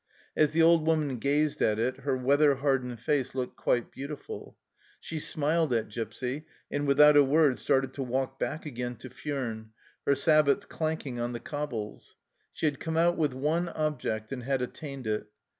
[0.35, 4.57] As the old woman gazed at it her weather hardened face looked quite beautiful;
[4.99, 9.67] she smiled at Gipsy, and without a word started to walk back again to Furnes,
[10.07, 12.15] her sabots clanking on the cobbles.
[12.51, 15.27] She had come out with one object, and had attained it.